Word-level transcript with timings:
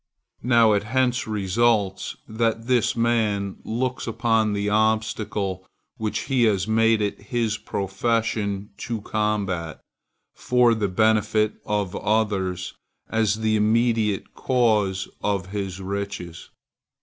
Now, 0.41 0.73
it 0.73 0.81
hence 0.81 1.27
results, 1.27 2.15
that 2.27 2.65
this 2.65 2.95
man 2.95 3.57
looks 3.63 4.07
upon 4.07 4.53
the 4.53 4.67
obstacle 4.67 5.63
which 5.97 6.21
he 6.21 6.45
has 6.45 6.67
made 6.67 7.01
it 7.03 7.21
his 7.21 7.59
profession 7.59 8.71
to 8.77 9.01
combat 9.01 9.79
for 10.33 10.73
the 10.73 10.87
benefit 10.89 11.53
of 11.67 11.95
others, 11.95 12.73
as 13.11 13.41
the 13.41 13.55
immediate 13.55 14.33
cause 14.33 15.07
of 15.21 15.49
his 15.49 15.79
riches. 15.79 16.49